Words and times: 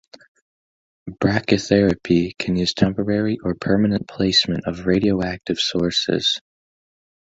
Brachytherapy 1.07 2.35
can 2.39 2.55
use 2.55 2.73
temporary 2.73 3.37
or 3.43 3.53
permanent 3.53 4.07
placement 4.07 4.65
of 4.65 4.87
radioactive 4.87 5.59
sources. 5.59 6.41